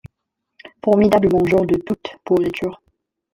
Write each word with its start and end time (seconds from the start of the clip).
Formidable 0.83 1.29
mangeur 1.31 1.67
de 1.67 1.75
toute 1.77 2.17
pourriture 2.23 2.81